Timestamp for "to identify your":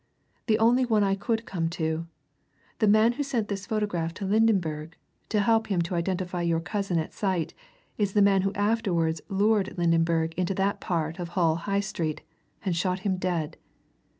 5.83-6.59